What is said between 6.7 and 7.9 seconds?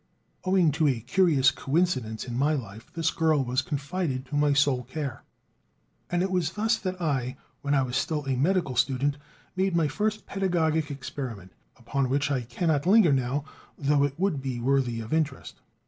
that I, when I